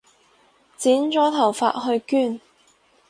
[0.79, 2.41] 剪咗頭髮去捐